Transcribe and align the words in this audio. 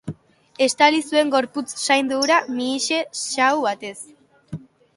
Estali 0.65 1.01
zuen 1.11 1.29
gorputz 1.35 1.67
saindu 1.81 2.19
hura 2.21 2.39
mihise 2.55 2.99
xahu 3.25 3.63
batez. 3.69 3.95